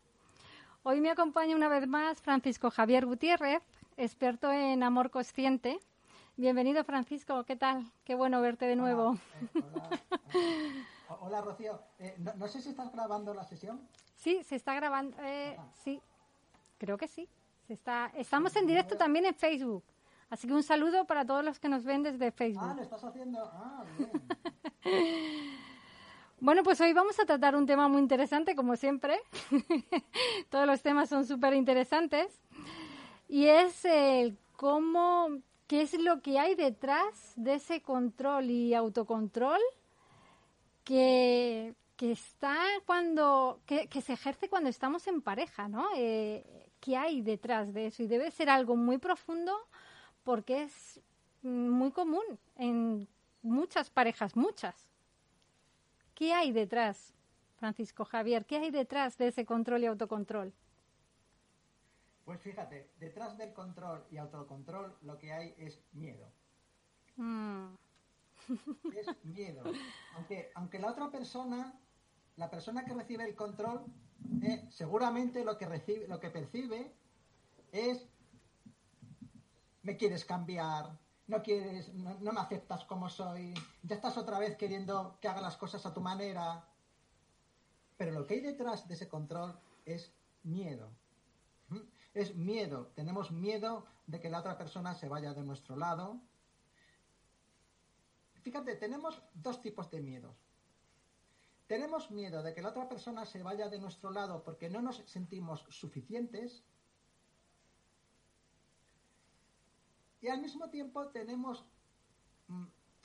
Hoy 0.83 1.01
me 1.01 1.11
acompaña 1.11 1.57
una 1.57 1.69
vez 1.69 1.89
más 1.89 2.23
Francisco 2.23 2.71
Javier 2.71 3.07
Gutiérrez, 3.07 3.63
experto 3.97 4.53
en 4.53 4.83
amor 4.83 5.11
consciente. 5.11 5.79
Bienvenido, 6.37 6.85
Francisco. 6.85 7.45
¿Qué 7.45 7.57
tal? 7.57 7.91
Qué 8.05 8.15
bueno 8.15 8.41
verte 8.41 8.67
de 8.67 8.77
nuevo. 8.77 9.19
Hola, 9.55 9.67
hola. 9.75 10.03
hola 11.21 11.41
Rocío. 11.41 11.81
Eh, 11.99 12.15
no, 12.19 12.35
no, 12.35 12.49
sé 12.49 12.61
si 12.61 12.71
estás 12.71 12.93
grabando 12.93 13.35
la 13.35 13.45
sesión. 13.45 13.81
Sí, 14.17 14.43
se 14.45 14.57
está 14.57 14.75
grabando. 14.75 15.17
Eh, 15.23 15.57
sí, 15.83 16.01
creo 16.79 16.97
que 16.97 17.09
sí. 17.09 17.29
Se 17.67 17.75
está. 17.75 18.11
Estamos 18.15 18.55
en 18.57 18.67
directo 18.67 18.97
también 18.97 19.27
en 19.27 19.35
Facebook. 19.35 19.85
Así 20.29 20.47
que 20.47 20.55
un 20.55 20.63
saludo 20.63 21.05
para 21.07 21.25
todos 21.25 21.45
los 21.45 21.59
que 21.61 21.69
nos 21.69 21.85
ven 21.85 22.03
desde 22.03 22.33
Facebook. 22.33 22.69
Ah, 22.69 22.75
lo 22.75 22.83
estás 22.83 23.05
haciendo. 23.05 23.39
Ah, 23.53 23.85
bien. 23.97 24.11
Bueno, 26.39 26.63
pues 26.63 26.79
hoy 26.83 26.93
vamos 26.93 27.19
a 27.19 27.25
tratar 27.25 27.57
un 27.57 27.65
tema 27.65 27.89
muy 27.89 28.03
interesante, 28.03 28.55
como 28.55 28.77
siempre. 28.77 29.19
Todos 30.51 30.67
los 30.67 30.83
temas 30.83 31.09
son 31.09 31.27
súper 31.27 31.55
interesantes. 31.55 32.43
Y 33.27 33.47
es 33.47 33.87
el 33.87 34.37
cómo, 34.55 35.29
qué 35.67 35.81
es 35.81 35.99
lo 35.99 36.21
que 36.21 36.39
hay 36.39 36.55
detrás 36.55 37.33
de 37.37 37.55
ese 37.55 37.81
control 37.81 38.51
y 38.51 38.75
autocontrol 38.75 39.61
que, 40.87 41.75
que 41.97 42.13
está 42.13 42.57
cuando, 42.87 43.61
que, 43.67 43.89
que, 43.89 44.01
se 44.01 44.13
ejerce 44.13 44.49
cuando 44.49 44.71
estamos 44.71 45.07
en 45.09 45.21
pareja, 45.21 45.69
¿no? 45.69 45.89
Eh, 45.97 46.71
¿Qué 46.81 46.97
hay 46.97 47.23
detrás 47.23 47.75
de 47.75 47.89
eso? 47.89 48.05
Y 48.05 48.07
debe 48.07 48.31
ser 48.31 48.49
algo 48.49 48.77
muy 48.77 48.99
profundo 48.99 49.53
porque 50.23 50.63
es 50.63 51.01
muy 51.43 51.91
común 51.91 52.25
en 52.55 53.09
muchas 53.43 53.91
parejas, 53.91 54.37
muchas. 54.37 54.89
¿Qué 56.15 56.33
hay 56.33 56.53
detrás, 56.53 57.13
Francisco 57.57 58.05
Javier? 58.05 58.47
¿Qué 58.47 58.57
hay 58.57 58.71
detrás 58.71 59.19
de 59.19 59.29
ese 59.29 59.45
control 59.45 59.83
y 59.83 59.87
autocontrol? 59.87 60.55
Pues 62.25 62.41
fíjate, 62.41 62.91
detrás 63.01 63.37
del 63.37 63.53
control 63.53 64.05
y 64.13 64.19
autocontrol 64.19 64.97
lo 65.03 65.19
que 65.19 65.33
hay 65.33 65.53
es 65.59 65.83
miedo. 65.93 66.31
Mm. 67.17 67.75
Es 68.95 69.25
miedo. 69.25 69.63
Aunque, 70.15 70.51
aunque 70.55 70.79
la 70.79 70.91
otra 70.91 71.11
persona, 71.11 71.79
la 72.37 72.51
persona 72.51 72.85
que 72.85 72.95
recibe 72.95 73.25
el 73.25 73.35
control, 73.35 73.85
eh, 74.43 74.67
seguramente 74.71 75.45
lo 75.45 75.57
que, 75.57 75.67
recibe, 75.67 76.09
lo 76.09 76.21
que 76.21 76.31
percibe 76.31 76.95
es, 77.73 78.07
me 79.83 79.97
quieres 79.97 80.25
cambiar, 80.25 80.99
no 81.27 81.43
quieres, 81.43 81.93
no, 81.95 82.19
no, 82.21 82.33
me 82.33 82.41
aceptas 82.41 82.85
como 82.85 83.09
soy, 83.09 83.55
ya 83.83 83.97
estás 83.97 84.17
otra 84.17 84.39
vez 84.39 84.57
queriendo 84.57 85.19
que 85.21 85.29
haga 85.29 85.41
las 85.41 85.57
cosas 85.57 85.85
a 85.87 85.93
tu 85.93 86.01
manera. 86.01 86.65
Pero 87.97 88.13
lo 88.13 88.27
que 88.27 88.35
hay 88.35 88.41
detrás 88.41 88.87
de 88.87 88.95
ese 88.95 89.09
control 89.09 89.59
es 89.85 90.13
miedo. 90.43 90.91
Es 92.15 92.35
miedo. 92.35 92.93
Tenemos 92.95 93.31
miedo 93.31 93.85
de 94.07 94.21
que 94.21 94.31
la 94.31 94.41
otra 94.41 94.57
persona 94.57 94.95
se 94.95 95.09
vaya 95.09 95.35
de 95.35 95.43
nuestro 95.43 95.77
lado. 95.77 96.21
Fíjate, 98.47 98.77
tenemos 98.77 99.21
dos 99.35 99.61
tipos 99.61 99.91
de 99.91 100.01
miedos. 100.01 100.37
Tenemos 101.67 102.13
miedo 102.13 102.45
de 102.45 102.55
que 102.55 102.63
la 102.63 102.69
otra 102.69 102.89
persona 102.89 103.27
se 103.27 103.43
vaya 103.43 103.69
de 103.69 103.81
nuestro 103.81 104.13
lado 104.13 104.45
porque 104.45 104.71
no 104.71 104.81
nos 104.81 104.99
sentimos 105.07 105.67
suficientes 105.69 106.63
Y 110.21 110.29
al 110.29 110.41
mismo 110.41 110.71
tiempo 110.71 111.09
tenemos 111.09 111.65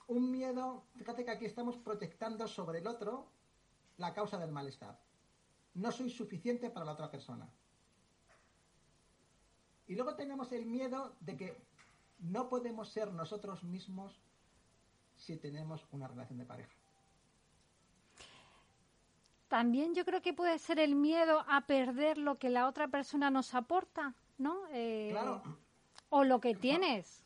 un 0.07 0.31
miedo, 0.31 0.85
fíjate 0.96 1.25
que 1.25 1.31
aquí 1.31 1.46
estamos 1.46 1.75
proyectando 1.78 2.47
sobre 2.47 2.79
el 2.79 2.88
otro 2.88 3.31
la 3.97 4.13
causa 4.13 4.38
del 4.38 4.52
malestar. 4.52 5.00
No 5.73 5.91
soy 5.91 6.12
suficiente 6.12 6.69
para 6.69 6.85
la 6.85 6.94
otra 6.94 7.09
persona. 7.09 7.50
Y 9.88 9.96
luego 9.96 10.16
tenemos 10.16 10.52
el 10.52 10.68
miedo 10.68 11.16
de 11.19 11.35
que 11.35 11.58
no 12.19 12.47
podemos 12.47 12.90
ser 12.90 13.12
nosotros 13.12 13.63
mismos 13.63 14.22
si 15.22 15.38
tenemos 15.38 15.86
una 15.92 16.08
relación 16.08 16.40
de 16.40 16.46
pareja. 16.46 16.72
También 19.48 19.94
yo 19.94 20.06
creo 20.06 20.22
que 20.22 20.34
puede 20.34 20.58
ser 20.59 20.80
el 20.80 20.96
miedo 20.96 21.44
a 21.48 21.62
perder 21.62 22.18
lo 22.18 22.38
que 22.38 22.50
la 22.50 22.68
otra 22.68 22.88
persona 22.88 23.30
nos 23.30 23.54
aporta, 23.54 24.14
¿no? 24.38 24.62
Eh, 24.72 25.09
claro 25.12 25.42
o 26.12 26.24
lo 26.24 26.40
que 26.40 26.54
tienes. 26.54 27.24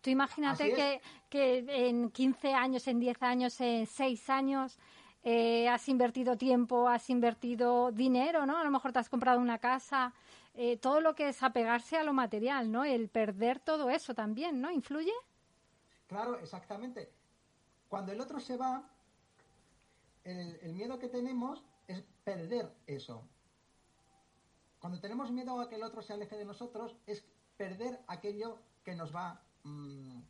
Tú 0.00 0.10
imagínate 0.10 0.74
que, 0.74 1.00
que, 1.30 1.88
en 1.88 2.10
15 2.10 2.54
años, 2.54 2.88
en 2.88 2.98
10 2.98 3.22
años, 3.22 3.60
en 3.60 3.86
6 3.86 4.30
años 4.30 4.78
eh, 5.22 5.68
has 5.68 5.88
invertido 5.88 6.36
tiempo, 6.36 6.88
has 6.88 7.08
invertido 7.08 7.92
dinero, 7.92 8.44
¿no? 8.44 8.58
A 8.58 8.64
lo 8.64 8.70
mejor 8.70 8.92
te 8.92 8.98
has 8.98 9.08
comprado 9.08 9.38
una 9.38 9.58
casa, 9.58 10.12
eh, 10.54 10.76
todo 10.78 11.00
lo 11.00 11.14
que 11.14 11.28
es 11.28 11.42
apegarse 11.42 11.96
a 11.96 12.02
lo 12.02 12.12
material, 12.12 12.72
¿no? 12.72 12.82
El 12.84 13.08
perder 13.08 13.60
todo 13.60 13.90
eso 13.90 14.14
también, 14.14 14.60
¿no? 14.60 14.72
¿Influye? 14.72 15.12
Claro, 16.12 16.38
exactamente. 16.40 17.10
Cuando 17.88 18.12
el 18.12 18.20
otro 18.20 18.38
se 18.38 18.58
va, 18.58 18.86
el, 20.24 20.74
miedo 20.74 20.98
que 20.98 21.08
tenemos 21.08 21.64
es 21.88 22.02
perder 22.22 22.70
eso. 22.86 23.26
Cuando 24.78 25.00
tenemos 25.00 25.30
miedo 25.30 25.58
a 25.58 25.70
que 25.70 25.76
el 25.76 25.82
otro 25.82 26.02
se 26.02 26.12
aleje 26.12 26.36
de 26.36 26.44
nosotros, 26.44 26.94
es 27.06 27.24
perder 27.56 28.04
aquello 28.08 28.58
que 28.84 28.94
nos 28.94 29.14
va 29.16 29.40
mmm, 29.62 30.20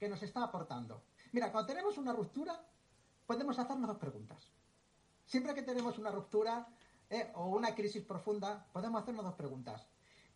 que 0.00 0.08
nos 0.08 0.20
está 0.24 0.42
aportando. 0.42 1.04
Mira, 1.30 1.52
cuando 1.52 1.68
tenemos 1.68 1.96
una 1.96 2.12
ruptura, 2.12 2.60
podemos 3.24 3.56
hacernos 3.56 3.86
dos 3.86 3.98
preguntas. 3.98 4.50
Siempre 5.26 5.54
que 5.54 5.62
tenemos 5.62 5.96
una 5.98 6.10
ruptura 6.10 6.66
eh, 7.08 7.30
o 7.36 7.46
una 7.50 7.72
crisis 7.72 8.02
profunda, 8.02 8.66
podemos 8.72 9.00
hacernos 9.00 9.24
dos 9.24 9.34
preguntas. 9.34 9.86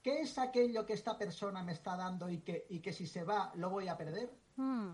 ¿Qué 0.02 0.20
es 0.20 0.36
aquello 0.38 0.84
que 0.84 0.94
esta 0.94 1.16
persona 1.16 1.62
me 1.62 1.72
está 1.72 1.96
dando 1.96 2.28
y 2.28 2.40
que, 2.40 2.66
y 2.68 2.80
que 2.80 2.92
si 2.92 3.06
se 3.06 3.22
va 3.22 3.52
lo 3.54 3.70
voy 3.70 3.86
a 3.88 3.96
perder? 3.96 4.30
Mm. 4.56 4.90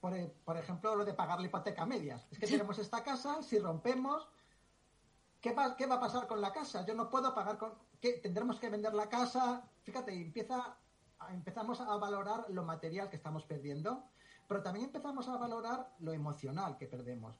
Por, 0.00 0.32
por, 0.44 0.56
ejemplo, 0.56 0.96
lo 0.96 1.04
de 1.04 1.12
pagar 1.12 1.40
la 1.40 1.46
hipoteca 1.46 1.82
a 1.82 1.86
medias. 1.86 2.26
Es 2.30 2.38
que 2.38 2.46
tenemos 2.46 2.78
esta 2.78 3.02
casa, 3.02 3.42
si 3.42 3.58
rompemos, 3.58 4.28
¿qué 5.40 5.52
va, 5.52 5.76
¿qué 5.76 5.86
va 5.86 5.96
a 5.96 6.00
pasar 6.00 6.26
con 6.26 6.40
la 6.40 6.52
casa? 6.52 6.86
Yo 6.86 6.94
no 6.94 7.10
puedo 7.10 7.34
pagar 7.34 7.58
con, 7.58 7.74
tendremos 8.00 8.58
que 8.58 8.70
vender 8.70 8.94
la 8.94 9.08
casa. 9.08 9.68
Fíjate, 9.82 10.14
empieza, 10.14 10.76
empezamos 11.30 11.80
a 11.80 11.96
valorar 11.96 12.46
lo 12.48 12.64
material 12.64 13.10
que 13.10 13.16
estamos 13.16 13.44
perdiendo, 13.44 14.04
pero 14.46 14.62
también 14.62 14.86
empezamos 14.86 15.28
a 15.28 15.36
valorar 15.36 15.94
lo 15.98 16.12
emocional 16.12 16.76
que 16.76 16.86
perdemos. 16.86 17.36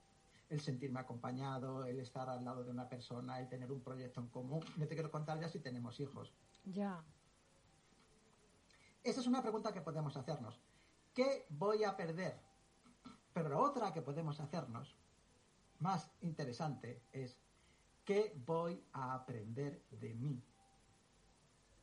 El 0.49 0.61
sentirme 0.61 1.01
acompañado, 1.01 1.85
el 1.85 2.01
estar 2.01 2.29
al 2.29 2.45
lado 2.45 2.65
de 2.65 2.71
una 2.71 2.89
persona, 2.89 3.39
el 3.39 3.49
tener 3.49 3.71
un 3.71 3.83
proyecto 3.83 4.21
en 4.21 4.29
común. 4.29 4.65
No 4.77 4.87
te 4.87 4.95
quiero 4.95 5.11
contar 5.11 5.39
ya 5.39 5.49
si 5.49 5.61
tenemos 5.61 6.01
hijos. 6.01 6.33
Ya. 6.73 7.03
Esa 9.03 9.21
es 9.21 9.27
una 9.27 9.43
pregunta 9.43 9.73
que 9.73 9.81
podemos 9.81 10.17
hacernos. 10.17 10.61
¿Qué 11.15 11.47
voy 11.49 11.85
a 11.85 11.97
perder? 11.97 12.39
Pero 13.33 13.59
otra 13.61 13.93
que 13.93 14.03
podemos 14.03 14.39
hacernos, 14.41 14.97
más 15.79 16.11
interesante, 16.21 17.03
es 17.13 17.39
¿qué 18.05 18.35
voy 18.45 18.85
a 18.93 19.15
aprender 19.15 19.83
de 19.91 20.15
mí 20.15 20.43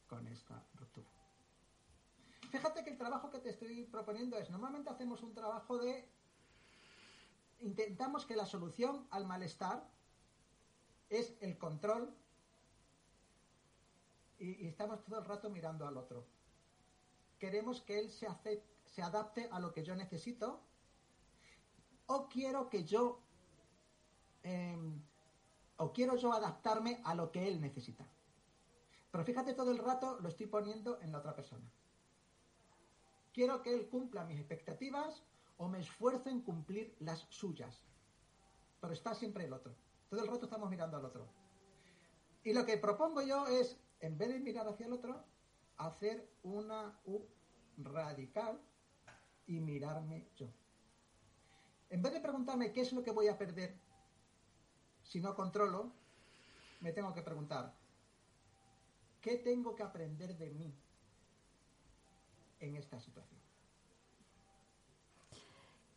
con 0.07 0.27
esta 0.27 0.63
ruptura? 0.75 1.09
fíjate 2.51 2.85
que 2.85 2.91
el 2.91 2.97
trabajo 2.97 3.29
que 3.31 3.39
te 3.39 3.49
estoy 3.49 3.83
proponiendo 3.85 4.37
es, 4.37 4.49
normalmente 4.49 4.89
hacemos 4.89 5.21
un 5.23 5.33
trabajo 5.33 5.77
de, 5.77 6.07
intentamos 7.59 8.25
que 8.25 8.35
la 8.35 8.45
solución 8.45 9.07
al 9.11 9.25
malestar 9.25 9.89
es 11.09 11.35
el 11.41 11.57
control 11.57 12.15
y, 14.39 14.67
estamos 14.67 15.03
todo 15.03 15.19
el 15.19 15.25
rato 15.25 15.49
mirando 15.49 15.87
al 15.87 15.97
otro. 15.97 16.25
Queremos 17.39 17.81
que 17.81 17.99
él 17.99 18.09
se, 18.09 18.27
se 18.85 19.01
adapte 19.01 19.49
a 19.51 19.59
lo 19.59 19.73
que 19.73 19.83
yo 19.83 19.95
necesito 19.95 20.61
o 22.07 22.27
quiero 22.29 22.69
que 22.69 22.83
yo 22.83 23.19
em, 24.43 25.01
o 25.77 25.91
quiero 25.91 26.15
yo 26.15 26.31
adaptarme 26.33 27.01
a 27.03 27.15
lo 27.15 27.31
que 27.31 27.47
él 27.47 27.59
necesita. 27.59 28.07
Pero 29.11 29.23
fíjate, 29.23 29.53
todo 29.53 29.71
el 29.71 29.77
rato 29.77 30.19
lo 30.19 30.29
estoy 30.29 30.47
poniendo 30.47 30.99
en 31.01 31.11
la 31.11 31.19
otra 31.19 31.35
persona. 31.35 31.65
Quiero 33.33 33.61
que 33.61 33.73
él 33.73 33.89
cumpla 33.89 34.25
mis 34.25 34.39
expectativas 34.39 35.23
o 35.57 35.67
me 35.67 35.79
esfuerzo 35.79 36.29
en 36.29 36.41
cumplir 36.41 36.95
las 36.99 37.25
suyas. 37.29 37.83
Pero 38.79 38.93
está 38.93 39.13
siempre 39.13 39.45
el 39.45 39.53
otro. 39.53 39.73
Todo 40.09 40.21
el 40.21 40.27
rato 40.27 40.45
estamos 40.45 40.69
mirando 40.69 40.97
al 40.97 41.05
otro. 41.05 41.27
Y 42.43 42.53
lo 42.53 42.65
que 42.65 42.77
propongo 42.77 43.21
yo 43.21 43.47
es, 43.47 43.77
en 44.05 44.17
vez 44.17 44.29
de 44.29 44.39
mirar 44.39 44.67
hacia 44.67 44.85
el 44.85 44.93
otro, 44.93 45.23
hacer 45.77 46.29
una 46.43 46.99
U 47.05 47.21
radical 47.77 48.59
y 49.47 49.59
mirarme 49.59 50.27
yo. 50.35 50.47
En 51.89 52.01
vez 52.01 52.13
de 52.13 52.19
preguntarme 52.19 52.71
qué 52.71 52.81
es 52.81 52.93
lo 52.93 53.03
que 53.03 53.11
voy 53.11 53.27
a 53.27 53.37
perder 53.37 53.75
si 55.03 55.19
no 55.19 55.35
controlo, 55.35 55.91
me 56.81 56.91
tengo 56.91 57.13
que 57.13 57.21
preguntar, 57.21 57.73
¿Qué 59.25 59.37
tengo 59.37 59.75
que 59.75 59.81
aprender 59.81 60.37
de 60.37 60.51
mí 60.51 60.71
en 62.59 62.75
esta 62.75 62.99
situación? 62.99 63.41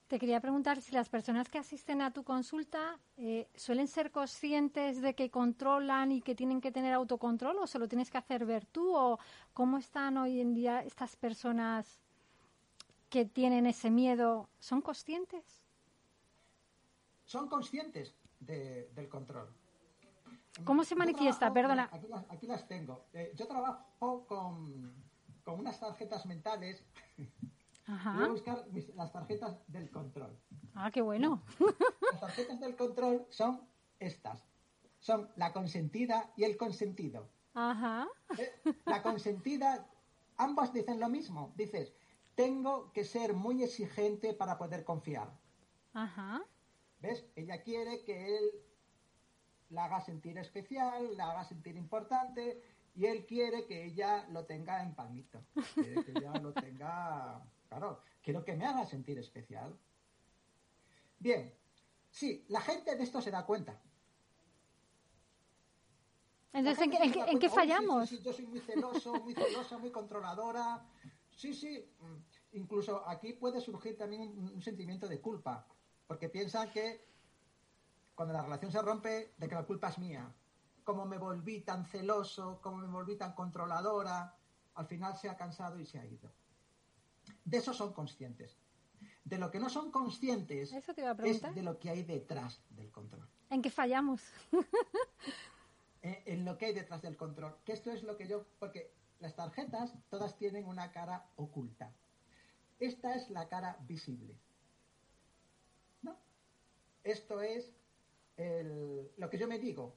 Te 0.09 0.19
quería 0.19 0.41
preguntar 0.41 0.81
si 0.81 0.93
las 0.93 1.11
personas 1.11 1.51
que 1.51 1.59
asisten 1.59 2.01
a 2.01 2.11
tu 2.11 2.25
consulta 2.25 2.99
eh, 3.19 3.47
suelen 3.55 3.87
ser 3.87 4.11
conscientes 4.11 5.03
de 5.03 5.15
que 5.15 5.31
controlan 5.31 6.13
y 6.13 6.23
que 6.23 6.35
tienen 6.35 6.63
que 6.63 6.73
tener 6.73 6.95
autocontrol 6.95 7.59
o 7.59 7.67
se 7.67 7.79
lo 7.79 7.89
tienes 7.89 8.11
que 8.11 8.17
hacer 8.17 8.47
ver 8.47 8.65
tú 8.65 8.97
o 8.97 9.19
cómo 9.53 9.77
están 9.77 10.17
hoy 10.17 10.41
en 10.41 10.55
día 10.55 10.83
estas 10.83 11.15
personas 11.15 12.01
que 13.11 13.27
tienen 13.27 13.67
ese 13.67 13.91
miedo. 13.91 14.49
¿Son 14.59 14.81
conscientes? 14.81 15.45
Son 17.27 17.47
conscientes 17.47 18.15
del 18.41 19.09
control. 19.11 19.53
¿Cómo 20.65 20.85
se 20.85 20.95
manifiesta? 20.95 21.53
Perdona. 21.53 21.91
Aquí 22.31 22.47
las, 22.47 22.67
tengo. 22.67 23.05
Eh, 23.13 23.33
yo 23.37 23.47
trabajo 23.47 24.25
con, 24.27 24.95
unas 25.45 25.79
tarjetas 25.79 26.25
mentales. 26.25 26.83
Ajá. 27.89 28.13
Voy 28.13 28.25
a 28.25 28.29
buscar 28.29 28.67
las 28.95 29.13
tarjetas 29.13 29.57
del 29.67 29.91
control. 29.91 30.39
Ah, 30.75 30.91
qué 30.91 31.01
bueno. 31.01 31.43
Las 32.13 32.21
tarjetas 32.21 32.61
del 32.61 32.77
control 32.77 33.27
son 33.31 33.67
estas. 33.99 34.45
Son 34.99 35.31
la 35.37 35.53
consentida 35.53 36.33
y 36.37 36.45
el 36.45 36.57
consentido. 36.57 37.31
Ajá. 37.55 38.07
Eh, 38.37 38.53
la 38.85 39.03
consentida, 39.03 39.89
ambas 40.37 40.73
dicen 40.73 41.01
lo 41.01 41.09
mismo. 41.09 41.53
Dices, 41.57 41.95
tengo 42.35 42.93
que 42.93 43.05
ser 43.05 43.33
muy 43.33 43.63
exigente 43.63 44.35
para 44.35 44.59
poder 44.59 44.85
confiar. 44.85 45.33
Ajá. 45.95 46.43
¿Ves? 47.01 47.25
Ella 47.37 47.63
quiere 47.63 48.05
que 48.05 48.37
él 48.37 48.45
la 49.71 49.87
haga 49.87 50.01
sentir 50.01 50.37
especial, 50.39 51.17
la 51.17 51.31
haga 51.31 51.45
sentir 51.45 51.77
importante 51.77 52.63
y 52.95 53.07
él 53.07 53.27
quiere 53.27 53.67
que 53.67 53.85
ella 53.85 54.27
lo 54.31 54.45
tenga 54.45 54.83
en 54.83 54.95
palmito, 54.95 55.45
quiere 55.75 56.05
que 56.05 56.13
ella 56.13 56.33
lo 56.41 56.53
tenga, 56.53 57.43
claro, 57.69 58.01
quiero 58.23 58.45
que 58.45 58.55
me 58.55 58.67
haga 58.67 58.85
sentir 58.85 59.19
especial. 59.19 59.79
Bien, 61.19 61.55
sí, 62.11 62.45
la 62.49 62.61
gente 62.61 62.97
de 62.97 63.03
esto 63.03 63.21
se 63.21 63.31
da 63.31 63.45
cuenta. 63.45 63.81
Entonces, 66.53 66.89
¿en, 67.29 67.39
qué, 67.39 67.51
fallamos? 67.51 68.09
Sí, 68.09 68.21
yo 68.21 68.33
soy 68.33 68.47
muy 68.47 68.61
celoso, 68.61 69.15
muy 69.15 69.35
celosa, 69.35 69.79
muy 69.79 69.91
controladora. 69.91 70.83
Sí, 71.31 71.55
sí, 71.55 71.95
mm, 72.01 72.57
incluso 72.57 73.07
aquí 73.07 73.35
puede 73.35 73.61
surgir 73.61 73.97
también 73.97 74.23
un 74.23 74.61
sentimiento 74.63 75.07
de 75.07 75.21
culpa, 75.21 75.67
porque 76.07 76.29
piensan 76.29 76.71
que 76.71 77.07
cuando 78.15 78.35
la 78.35 78.43
relación 78.43 78.73
se 78.73 78.83
rompe, 78.83 79.35
de 79.37 79.49
que 79.49 79.55
la 79.55 79.65
culpa 79.65 79.91
es 79.91 79.99
mía. 79.99 80.35
Como 80.83 81.07
me 81.07 81.19
volví 81.19 81.61
tan 81.61 81.85
celoso, 81.85 82.61
como 82.61 82.79
me 82.79 82.89
volví 82.89 83.17
tan 83.17 83.33
controladora, 83.33 84.35
al 84.75 84.87
final 84.87 85.17
se 85.17 85.29
ha 85.29 85.37
cansado 85.37 85.79
y 85.79 85.87
se 85.87 86.01
ha 86.01 86.05
ido. 86.05 86.33
De 87.45 87.59
eso 87.59 87.73
son 87.73 87.93
conscientes. 87.93 88.57
De 89.25 89.39
lo 89.39 89.51
que 89.51 89.61
no 89.61 89.69
son 89.69 89.91
conscientes 89.91 90.73
es 90.73 90.87
de 90.87 91.63
lo 91.63 91.79
que 91.79 91.91
hay 91.91 92.03
detrás 92.03 92.63
del 92.71 92.91
control. 92.91 93.29
¿En 93.51 93.63
qué 93.63 93.71
fallamos? 93.71 94.23
en, 96.03 96.17
en 96.25 96.45
lo 96.45 96.57
que 96.57 96.67
hay 96.67 96.75
detrás 96.75 97.03
del 97.03 97.17
control. 97.17 97.57
Que 97.65 97.73
esto 97.73 97.91
es 97.91 98.03
lo 98.03 98.17
que 98.17 98.27
yo, 98.27 98.47
porque 98.59 98.93
las 99.21 99.35
tarjetas 99.35 99.93
todas 100.09 100.37
tienen 100.37 100.67
una 100.67 100.93
cara 100.93 101.31
oculta. 101.37 101.93
Esta 102.79 103.15
es 103.15 103.29
la 103.31 103.49
cara 103.49 103.77
visible. 103.87 104.39
¿No? 106.03 106.17
Esto 107.03 107.41
es 107.41 107.75
lo 109.17 109.29
que 109.31 109.39
yo 109.39 109.49
me 109.49 109.59
digo. 109.59 109.97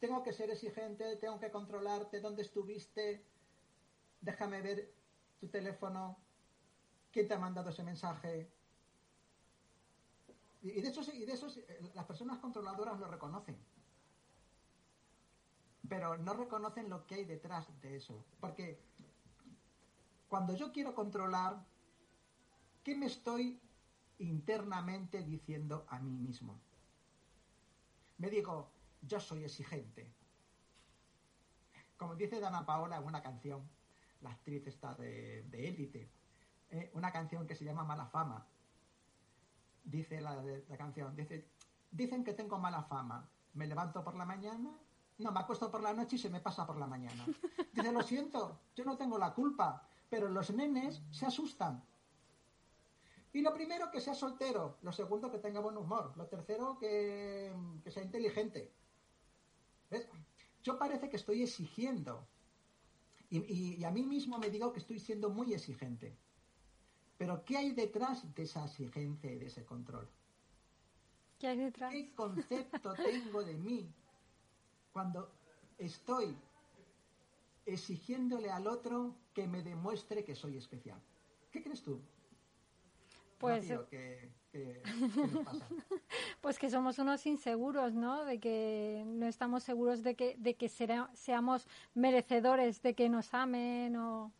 Tengo 0.00 0.24
que 0.24 0.32
ser 0.32 0.50
exigente, 0.50 1.16
tengo 1.16 1.38
que 1.38 1.52
controlarte, 1.52 2.20
dónde 2.20 2.42
estuviste, 2.42 3.24
déjame 4.22 4.62
ver 4.62 4.94
tu 5.38 5.48
teléfono, 5.48 6.16
quién 7.12 7.28
te 7.28 7.34
ha 7.34 7.38
mandado 7.38 7.68
ese 7.68 7.82
mensaje. 7.82 8.50
Y, 10.62 10.80
de 10.80 10.88
hecho, 10.88 11.02
y 11.12 11.26
de 11.26 11.32
eso 11.32 11.48
las 11.94 12.06
personas 12.06 12.38
controladoras 12.38 12.98
lo 12.98 13.08
reconocen. 13.08 13.58
Pero 15.86 16.16
no 16.16 16.32
reconocen 16.32 16.88
lo 16.88 17.06
que 17.06 17.16
hay 17.16 17.24
detrás 17.26 17.68
de 17.82 17.96
eso. 17.96 18.24
Porque 18.40 18.80
cuando 20.28 20.54
yo 20.54 20.72
quiero 20.72 20.94
controlar, 20.94 21.62
¿qué 22.82 22.94
me 22.94 23.06
estoy 23.06 23.60
internamente 24.22 25.22
diciendo 25.22 25.84
a 25.88 25.98
mí 25.98 26.10
mismo. 26.10 26.60
Me 28.18 28.30
digo, 28.30 28.70
yo 29.02 29.20
soy 29.20 29.44
exigente. 29.44 30.12
Como 31.96 32.14
dice 32.14 32.40
Dana 32.40 32.64
Paola 32.64 32.96
en 32.96 33.04
una 33.04 33.22
canción, 33.22 33.68
la 34.22 34.30
actriz 34.30 34.66
está 34.66 34.94
de 34.94 35.44
élite, 35.52 36.10
eh, 36.70 36.90
una 36.94 37.12
canción 37.12 37.46
que 37.46 37.54
se 37.54 37.64
llama 37.64 37.84
Mala 37.84 38.06
Fama. 38.06 38.46
Dice 39.84 40.20
la, 40.20 40.42
la 40.68 40.76
canción, 40.76 41.14
dice, 41.16 41.48
dicen 41.90 42.24
que 42.24 42.34
tengo 42.34 42.58
mala 42.58 42.84
fama. 42.84 43.28
Me 43.54 43.66
levanto 43.66 44.04
por 44.04 44.14
la 44.14 44.24
mañana, 44.24 44.70
no, 45.18 45.32
me 45.32 45.40
acuesto 45.40 45.70
por 45.70 45.82
la 45.82 45.92
noche 45.92 46.16
y 46.16 46.18
se 46.20 46.30
me 46.30 46.40
pasa 46.40 46.64
por 46.64 46.76
la 46.76 46.86
mañana. 46.86 47.26
Dice, 47.72 47.90
lo 47.90 48.02
siento, 48.02 48.60
yo 48.76 48.84
no 48.84 48.96
tengo 48.96 49.18
la 49.18 49.34
culpa, 49.34 49.88
pero 50.08 50.28
los 50.28 50.50
nenes 50.52 51.02
se 51.10 51.26
asustan 51.26 51.82
y 53.32 53.40
lo 53.40 53.54
primero, 53.54 53.90
que 53.90 54.00
sea 54.00 54.14
soltero. 54.14 54.76
Lo 54.82 54.92
segundo, 54.92 55.30
que 55.30 55.38
tenga 55.38 55.60
buen 55.60 55.76
humor. 55.76 56.12
Lo 56.16 56.26
tercero, 56.26 56.78
que, 56.78 57.52
sea 57.88 58.02
inteligente. 58.02 58.70
¿Ves? 59.90 60.06
Yo 60.62 60.78
parece 60.78 61.08
que 61.08 61.16
estoy 61.16 61.42
exigiendo. 61.42 62.26
Y, 63.32 63.82
a 63.84 63.90
mí 63.90 64.02
mismo 64.02 64.38
me 64.38 64.50
digo 64.50 64.74
que 64.74 64.80
estoy 64.80 64.98
siendo 64.98 65.30
muy 65.30 65.54
exigente. 65.54 66.14
Pero 67.16 67.42
¿qué 67.46 67.56
hay 67.56 67.72
detrás 67.72 68.34
de 68.34 68.42
esa 68.42 68.66
exigencia 68.66 69.32
y 69.32 69.38
de 69.38 69.46
ese 69.46 69.64
control? 69.64 70.06
¿Qué 71.38 71.46
hay 71.46 71.56
detrás? 71.56 71.92
¿Qué 71.94 72.14
concepto 72.14 72.92
tengo 72.92 73.42
de 73.42 73.56
mí 73.56 73.90
cuando 74.92 75.32
estoy 75.78 76.36
exigiéndole 77.64 78.50
al 78.50 78.66
otro 78.66 79.16
que 79.32 79.48
me 79.48 79.62
demuestre 79.62 80.24
que 80.24 80.34
soy 80.34 80.58
especial? 80.58 81.00
¿Qué 81.50 81.62
crees 81.62 81.82
tú? 81.82 82.02
Pues, 83.42 83.66
pues 86.40 86.58
que 86.60 86.70
somos 86.70 87.00
unos 87.00 87.26
inseguros, 87.26 87.92
¿no? 87.92 88.24
De 88.24 88.38
que 88.38 89.02
no 89.04 89.26
estamos 89.26 89.64
seguros 89.64 90.04
de 90.04 90.14
que, 90.14 90.36
de 90.38 90.54
que 90.54 90.68
seamos 90.68 91.66
merecedores 91.92 92.82
de 92.82 92.94
que 92.94 93.08
nos 93.08 93.34
amen 93.34 93.96
o... 93.96 94.30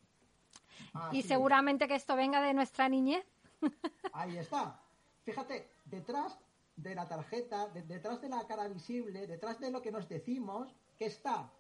y 1.11 1.23
seguramente 1.23 1.89
que 1.89 1.97
esto 1.97 2.15
venga 2.15 2.41
de 2.41 2.55
nuestra 2.55 2.89
niñez. 2.89 3.27
Ahí 4.13 4.39
está. 4.39 4.81
Fíjate, 5.25 5.69
detrás 5.85 6.39
de 6.77 6.95
la 6.95 7.09
tarjeta, 7.09 7.71
detrás 7.71 8.21
de 8.21 8.29
la 8.29 8.47
cara 8.47 8.69
visible, 8.69 9.27
detrás 9.27 9.59
de 9.59 9.73
lo 9.73 9.83
que 9.83 9.91
nos 9.91 10.09
decimos, 10.09 10.77
¿qué 10.97 11.07
está? 11.07 11.51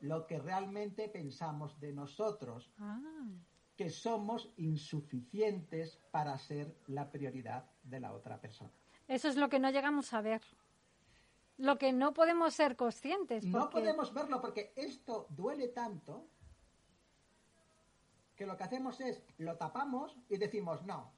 Lo 0.00 0.26
que 0.26 0.40
realmente 0.40 1.08
pensamos 1.08 1.78
de 1.78 1.92
nosotros. 1.92 2.72
Ah 2.80 2.98
que 3.82 3.90
somos 3.90 4.48
insuficientes 4.58 5.98
para 6.12 6.38
ser 6.38 6.72
la 6.86 7.10
prioridad 7.10 7.68
de 7.82 7.98
la 7.98 8.12
otra 8.12 8.40
persona. 8.40 8.70
Eso 9.08 9.28
es 9.28 9.36
lo 9.36 9.48
que 9.48 9.58
no 9.58 9.70
llegamos 9.70 10.12
a 10.12 10.20
ver. 10.20 10.40
Lo 11.58 11.78
que 11.78 11.92
no 11.92 12.14
podemos 12.14 12.54
ser 12.54 12.76
conscientes. 12.76 13.44
No 13.44 13.70
podemos 13.70 14.14
verlo 14.14 14.40
porque 14.40 14.72
esto 14.76 15.26
duele 15.30 15.68
tanto 15.68 16.28
que 18.36 18.46
lo 18.46 18.56
que 18.56 18.62
hacemos 18.62 19.00
es 19.00 19.20
lo 19.38 19.56
tapamos 19.56 20.16
y 20.28 20.36
decimos, 20.36 20.84
no, 20.84 21.12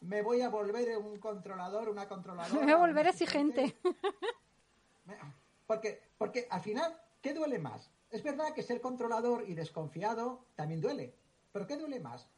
me 0.00 0.20
voy 0.22 0.42
a 0.42 0.48
volver 0.48 0.98
un 0.98 1.20
controlador, 1.20 1.88
una 1.88 2.08
controladora. 2.08 2.60
Me 2.66 2.74
voy 2.74 2.82
a 2.82 2.86
volver 2.86 3.06
exigente. 3.06 3.76
Porque, 5.66 6.02
porque 6.16 6.46
al 6.50 6.62
final, 6.62 6.98
¿qué 7.20 7.34
duele 7.34 7.58
más? 7.58 7.90
Es 8.10 8.22
verdad 8.22 8.54
que 8.54 8.62
ser 8.62 8.80
controlador 8.80 9.44
y 9.46 9.54
desconfiado 9.54 10.46
también 10.54 10.80
duele. 10.80 11.14
Pero 11.52 11.66
¿qué 11.66 11.76
duele 11.76 12.00
más? 12.00 12.28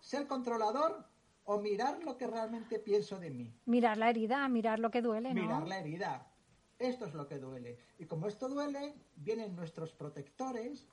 ¿Ser 0.00 0.26
controlador 0.26 1.06
o 1.44 1.58
mirar 1.58 2.02
lo 2.04 2.16
que 2.16 2.26
realmente 2.26 2.78
pienso 2.78 3.18
de 3.18 3.30
mí? 3.30 3.54
Mirar 3.66 3.96
la 3.96 4.10
herida, 4.10 4.48
mirar 4.48 4.78
lo 4.78 4.90
que 4.90 5.02
duele, 5.02 5.34
¿no? 5.34 5.42
Mirar 5.42 5.66
la 5.66 5.78
herida. 5.78 6.30
Esto 6.78 7.06
es 7.06 7.14
lo 7.14 7.26
que 7.26 7.38
duele. 7.38 7.78
Y 7.98 8.06
como 8.06 8.28
esto 8.28 8.48
duele, 8.48 8.94
vienen 9.16 9.56
nuestros 9.56 9.92
protectores 9.92 10.86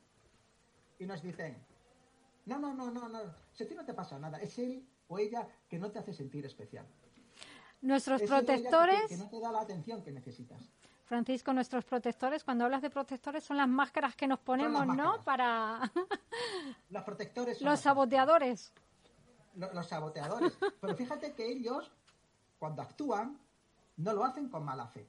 y 0.97 1.05
nos 1.05 1.21
dicen, 1.21 1.57
no, 2.45 2.59
no, 2.59 2.73
no, 2.73 2.89
no, 2.91 3.09
no, 3.09 3.19
si 3.53 3.63
a 3.63 3.67
ti 3.67 3.75
no 3.75 3.85
te 3.85 3.93
pasa 3.93 4.17
nada, 4.17 4.39
es 4.39 4.57
él 4.59 4.87
o 5.07 5.19
ella 5.19 5.47
que 5.67 5.77
no 5.77 5.91
te 5.91 5.99
hace 5.99 6.13
sentir 6.13 6.45
especial. 6.45 6.87
Nuestros 7.81 8.21
protectores... 8.23 9.07
Que, 9.07 9.17
no 9.17 9.29
te 9.29 9.39
da 9.39 9.51
la 9.51 9.61
atención 9.61 10.01
que 10.01 10.11
necesitas. 10.11 10.71
Francisco, 11.05 11.53
nuestros 11.53 11.85
protectores, 11.85 12.43
cuando 12.43 12.65
hablas 12.65 12.81
de 12.81 12.89
protectores, 12.89 13.43
son 13.43 13.57
las 13.57 13.67
máscaras 13.67 14.15
que 14.15 14.27
nos 14.27 14.39
ponemos, 14.39 14.87
¿no? 14.87 15.23
Para. 15.23 15.79
los 16.89 17.03
protectores. 17.03 17.61
los 17.61 17.79
saboteadores. 17.79 18.73
Los, 19.55 19.87
saboteadores. 19.87 20.57
Pero 20.81 20.95
fíjate 20.95 21.33
que 21.33 21.47
ellos, 21.47 21.91
cuando 22.57 22.81
actúan, 22.81 23.39
no 23.97 24.13
lo 24.13 24.25
hacen 24.25 24.49
con 24.49 24.65
mala 24.65 24.87
fe. 24.87 25.07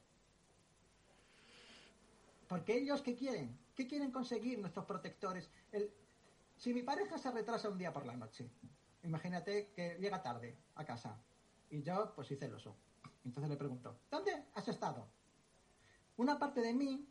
Porque 2.46 2.76
ellos, 2.76 3.00
¿qué 3.00 3.16
quieren? 3.16 3.58
¿Qué 3.74 3.86
quieren 3.86 4.10
conseguir 4.10 4.58
nuestros 4.58 4.84
protectores? 4.84 5.50
El, 5.72 5.90
si 6.56 6.74
mi 6.74 6.82
pareja 6.82 7.16
se 7.16 7.30
retrasa 7.30 7.70
un 7.70 7.78
día 7.78 7.92
por 7.92 8.04
la 8.04 8.14
noche, 8.14 8.50
imagínate 9.02 9.72
que 9.74 9.96
llega 9.98 10.22
tarde 10.22 10.58
a 10.74 10.84
casa 10.84 11.18
y 11.70 11.82
yo, 11.82 12.12
pues, 12.14 12.28
soy 12.28 12.36
celoso. 12.36 12.76
Entonces 13.24 13.48
le 13.48 13.56
pregunto, 13.56 13.98
¿dónde 14.10 14.44
has 14.54 14.68
estado? 14.68 15.08
Una 16.16 16.38
parte 16.38 16.60
de 16.60 16.72
mí 16.72 17.08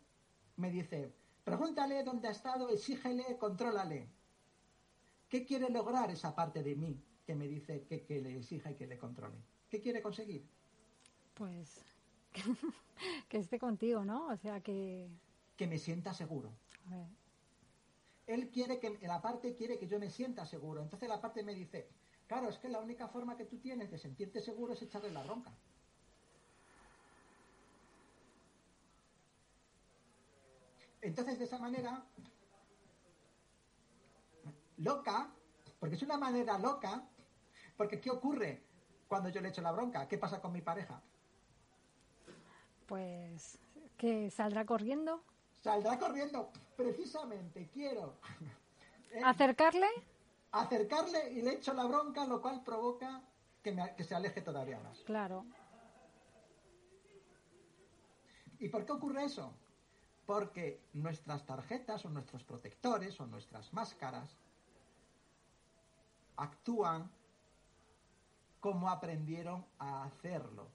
me 0.58 0.72
dice, 0.72 1.14
pregúntale 1.44 2.04
dónde 2.04 2.28
ha 2.28 2.32
estado, 2.32 2.70
exígele, 2.70 3.38
contrólale. 3.38 4.10
¿Qué 5.30 5.46
quiere 5.46 5.70
lograr 5.70 6.10
esa 6.12 6.36
parte 6.36 6.64
de 6.64 6.76
mí 6.76 7.04
que 7.26 7.36
me 7.36 7.48
dice 7.48 7.84
que, 7.86 8.04
que 8.06 8.22
le 8.22 8.38
exija 8.38 8.72
y 8.72 8.76
que 8.76 8.88
le 8.88 8.98
controle? 8.98 9.38
¿Qué 9.70 9.82
quiere 9.82 10.02
conseguir? 10.02 10.48
Pues 11.34 11.84
que 13.30 13.38
esté 13.38 13.60
contigo, 13.60 14.04
¿no? 14.04 14.28
O 14.28 14.38
sea, 14.38 14.62
que... 14.62 15.10
Que 15.56 15.68
me 15.68 15.78
sienta 15.78 16.14
seguro. 16.14 16.52
Él 18.28 18.50
quiere 18.50 18.80
que, 18.80 18.98
la 19.02 19.22
parte 19.22 19.56
quiere 19.56 19.78
que 19.78 19.88
yo 19.88 20.00
me 20.00 20.10
sienta 20.10 20.46
seguro. 20.46 20.82
Entonces 20.82 21.08
la 21.08 21.22
parte 21.22 21.44
me 21.44 21.54
dice, 21.54 21.90
claro, 22.28 22.50
es 22.50 22.58
que 22.58 22.70
la 22.70 22.80
única 22.80 23.08
forma 23.08 23.38
que 23.38 23.46
tú 23.46 23.58
tienes 23.60 23.92
de 23.92 23.98
sentirte 23.98 24.42
seguro 24.42 24.74
es 24.74 24.82
echarle 24.82 25.12
la 25.12 25.24
bronca. 25.24 25.56
Entonces, 31.06 31.38
de 31.38 31.46
esa 31.46 31.60
manera, 31.60 32.04
loca, 34.78 35.30
porque 35.80 35.96
es 35.96 36.02
una 36.02 36.18
manera 36.18 36.58
loca, 36.58 37.08
porque 37.78 38.02
¿qué 38.02 38.10
ocurre 38.10 38.64
cuando 39.08 39.30
yo 39.30 39.40
le 39.40 39.50
echo 39.50 39.62
la 39.62 39.72
bronca? 39.72 40.08
¿Qué 40.08 40.18
pasa 40.18 40.42
con 40.42 40.52
mi 40.52 40.62
pareja? 40.62 41.00
Pues 42.88 43.60
que 43.98 44.32
saldrá 44.32 44.66
corriendo. 44.66 45.22
Saldrá 45.62 46.00
corriendo. 46.00 46.52
Precisamente 46.76 47.70
quiero. 47.72 48.16
Eh, 49.12 49.22
¿Acercarle? 49.24 49.88
Acercarle 50.52 51.32
y 51.32 51.42
le 51.42 51.54
echo 51.54 51.74
la 51.74 51.86
bronca, 51.86 52.26
lo 52.26 52.42
cual 52.42 52.62
provoca 52.66 53.22
que, 53.64 53.74
que 53.96 54.04
se 54.04 54.14
aleje 54.14 54.42
todavía 54.42 54.78
más. 54.82 55.00
Claro. 55.06 55.46
¿Y 58.60 58.68
por 58.68 58.86
qué 58.86 58.92
ocurre 58.92 59.24
eso? 59.24 59.54
Porque 60.26 60.82
nuestras 60.94 61.46
tarjetas 61.46 62.06
o 62.06 62.10
nuestros 62.10 62.44
protectores 62.44 63.20
o 63.20 63.28
nuestras 63.28 63.72
máscaras 63.74 64.36
actúan 66.38 67.10
como 68.60 68.90
aprendieron 68.90 69.66
a 69.78 70.04
hacerlo. 70.04 70.68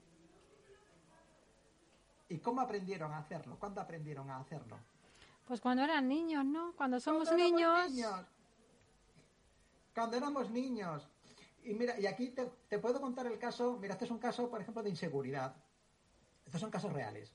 ¿Y 2.28 2.38
cómo 2.38 2.60
aprendieron 2.60 3.12
a 3.12 3.18
hacerlo? 3.18 3.58
¿Cuándo 3.58 3.80
aprendieron 3.80 4.30
a 4.30 4.38
hacerlo? 4.38 4.78
Pues 5.48 5.60
cuando 5.60 5.82
eran 5.82 6.06
niños, 6.06 6.44
¿no? 6.44 6.72
Cuando 6.76 7.00
somos 7.00 7.32
niños... 7.32 7.90
Cuando 9.92 10.16
éramos 10.16 10.48
niños. 10.50 11.08
Y 11.64 11.74
mira, 11.74 11.98
y 11.98 12.06
aquí 12.06 12.28
te, 12.28 12.46
te, 12.68 12.78
puedo 12.78 13.00
contar 13.00 13.26
el 13.26 13.38
caso, 13.38 13.76
mira, 13.80 13.94
este 13.94 14.04
es 14.04 14.10
un 14.12 14.20
caso, 14.20 14.48
por 14.48 14.60
ejemplo, 14.60 14.84
de 14.84 14.90
inseguridad. 14.90 15.56
Estos 16.46 16.60
son 16.60 16.70
casos 16.70 16.92
reales. 16.92 17.34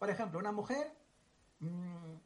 Por 0.00 0.10
ejemplo, 0.10 0.40
una 0.40 0.50
mujer 0.50 0.92
Mm, 1.64 2.16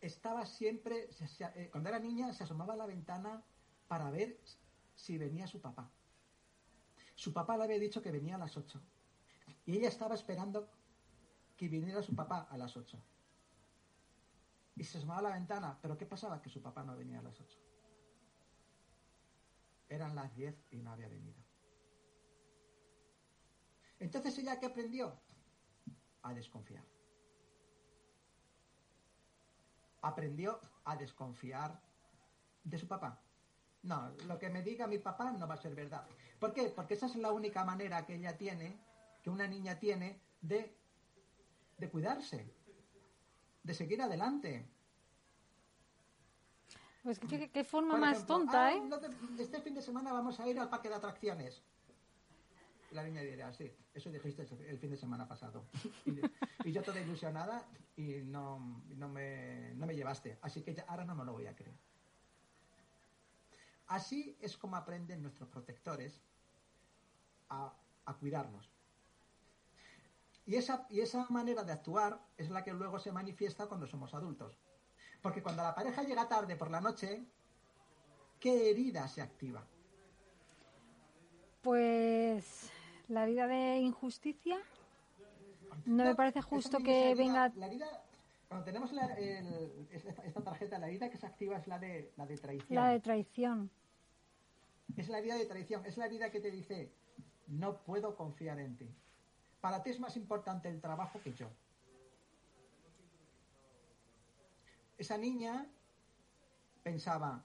estaba 0.00 0.44
siempre, 0.44 1.08
eh, 1.54 1.68
cuando 1.70 1.88
era 1.88 1.98
niña, 2.00 2.32
se 2.32 2.44
asomaba 2.44 2.74
a 2.74 2.76
la 2.76 2.86
ventana 2.86 3.44
para 3.86 4.10
ver 4.10 4.40
si 4.96 5.18
venía 5.18 5.46
su 5.46 5.60
papá. 5.60 5.88
Su 7.14 7.32
papá 7.32 7.56
le 7.56 7.64
había 7.64 7.78
dicho 7.78 8.02
que 8.02 8.10
venía 8.10 8.34
a 8.34 8.38
las 8.38 8.56
8. 8.56 8.80
Y 9.66 9.76
ella 9.76 9.88
estaba 9.88 10.14
esperando 10.16 10.68
que 11.56 11.68
viniera 11.68 12.02
su 12.02 12.16
papá 12.16 12.48
a 12.50 12.56
las 12.56 12.76
8. 12.76 12.98
Y 14.74 14.84
se 14.84 14.98
asomaba 14.98 15.20
a 15.20 15.30
la 15.30 15.34
ventana, 15.34 15.78
pero 15.80 15.96
¿qué 15.96 16.06
pasaba? 16.06 16.42
Que 16.42 16.50
su 16.50 16.60
papá 16.60 16.82
no 16.82 16.96
venía 16.96 17.20
a 17.20 17.22
las 17.22 17.38
8. 17.40 17.58
Eran 19.88 20.16
las 20.16 20.34
10 20.34 20.56
y 20.72 20.78
no 20.78 20.90
había 20.90 21.08
venido. 21.08 21.38
Entonces 24.00 24.36
ella 24.38 24.58
qué 24.58 24.66
aprendió? 24.66 25.20
A 26.22 26.34
desconfiar. 26.34 26.91
Aprendió 30.02 30.60
a 30.84 30.96
desconfiar 30.96 31.80
de 32.64 32.78
su 32.78 32.86
papá. 32.86 33.20
No, 33.82 34.12
lo 34.26 34.38
que 34.38 34.50
me 34.50 34.62
diga 34.62 34.86
mi 34.86 34.98
papá 34.98 35.32
no 35.32 35.46
va 35.48 35.54
a 35.54 35.56
ser 35.56 35.74
verdad. 35.74 36.06
¿Por 36.38 36.52
qué? 36.52 36.68
Porque 36.68 36.94
esa 36.94 37.06
es 37.06 37.16
la 37.16 37.32
única 37.32 37.64
manera 37.64 38.04
que 38.04 38.14
ella 38.14 38.36
tiene, 38.36 38.78
que 39.22 39.30
una 39.30 39.46
niña 39.46 39.78
tiene, 39.78 40.20
de, 40.40 40.76
de 41.78 41.90
cuidarse, 41.90 42.52
de 43.62 43.74
seguir 43.74 44.02
adelante. 44.02 44.68
Pues 47.02 47.18
qué, 47.18 47.64
forma 47.64 47.96
más 47.96 48.24
tonta, 48.26 48.66
ah, 48.66 48.72
¿eh? 48.74 48.82
este 49.38 49.60
fin 49.60 49.74
de 49.74 49.82
semana 49.82 50.12
vamos 50.12 50.38
a 50.38 50.46
ir 50.46 50.58
al 50.60 50.68
parque 50.68 50.88
de 50.88 50.94
atracciones. 50.94 51.60
La 52.92 53.02
niña 53.04 53.22
dirá, 53.22 53.52
sí, 53.52 53.70
eso 53.94 54.10
dijiste 54.10 54.46
el 54.68 54.78
fin 54.78 54.90
de 54.90 54.96
semana 54.96 55.26
pasado. 55.26 55.66
Y, 56.64 56.70
yo 56.70 56.82
toda 56.82 57.00
ilusionada 57.00 57.66
y 57.96 58.22
no, 58.22 58.58
me, 59.08 59.74
no 59.74 59.86
me 59.86 59.96
llevaste. 59.96 60.38
Así 60.42 60.62
que 60.62 60.76
ahora 60.86 61.04
no 61.04 61.14
me 61.16 61.24
lo 61.24 61.32
voy 61.32 61.46
a 61.46 61.56
creer. 61.56 61.76
Así 63.88 64.36
es 64.40 64.56
como 64.56 64.76
aprenden 64.76 65.22
nuestros 65.22 65.48
protectores 65.48 66.22
a, 67.48 67.74
a 68.04 68.14
cuidarnos. 68.14 68.70
Y 70.46 70.56
esa, 70.56 70.86
y 70.90 71.00
esa 71.00 71.26
manera 71.30 71.64
de 71.64 71.72
actuar 71.72 72.20
es 72.36 72.50
la 72.50 72.62
que 72.62 72.72
luego 72.72 72.98
se 72.98 73.12
manifiesta 73.12 73.66
cuando 73.66 73.86
somos 73.86 74.14
adultos. 74.14 74.56
Porque 75.20 75.42
cuando 75.42 75.62
la 75.62 75.74
pareja 75.74 76.02
llega 76.02 76.28
tarde 76.28 76.56
por 76.56 76.70
la 76.70 76.80
noche, 76.80 77.24
¿qué 78.40 78.70
herida 78.70 79.06
se 79.08 79.22
activa? 79.22 79.64
Pues 81.62 82.71
la 83.12 83.24
herida 83.24 83.46
de 83.46 83.78
injusticia. 83.78 84.58
No 85.84 86.04
me 86.04 86.14
parece 86.14 86.40
justo 86.40 86.78
que 86.78 87.14
venga. 87.14 87.52
La 87.56 87.66
herida, 87.66 87.86
cuando 88.48 88.64
tenemos 88.64 88.90
esta, 89.90 90.42
tarjeta, 90.42 90.78
la 90.78 90.88
herida 90.88 91.10
que 91.10 91.18
se 91.18 91.26
activa 91.26 91.58
es 91.58 91.66
la 91.66 91.78
de, 91.78 92.12
la 92.16 92.26
de 92.26 92.38
traición. 92.38 92.74
La 92.74 92.88
de 92.88 93.00
traición. 93.00 93.70
Es 94.96 95.08
la 95.08 95.18
herida 95.18 95.36
de 95.36 95.46
traición. 95.46 95.84
Es 95.84 95.96
la 95.96 96.06
herida 96.06 96.30
que 96.30 96.40
te 96.40 96.50
dice: 96.50 96.90
No 97.48 97.76
puedo 97.78 98.16
confiar 98.16 98.58
en 98.58 98.76
ti. 98.76 98.88
Para 99.60 99.82
ti 99.82 99.90
es 99.90 100.00
más 100.00 100.16
importante 100.16 100.68
el 100.68 100.80
trabajo 100.80 101.20
que 101.20 101.32
yo. 101.34 101.48
Esa 104.96 105.18
niña 105.18 105.66
pensaba: 106.82 107.42